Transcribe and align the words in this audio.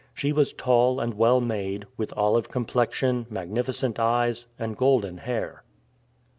She 0.15 0.33
was 0.33 0.51
tall 0.51 0.99
and 0.99 1.13
well 1.13 1.39
made, 1.39 1.85
with 1.95 2.11
olive 2.17 2.49
complexion, 2.49 3.27
magnificent 3.29 3.99
eyes, 3.99 4.47
and 4.57 4.75
golden 4.75 5.19
hair. 5.19 5.63